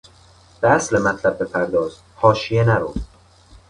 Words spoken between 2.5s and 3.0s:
نرو!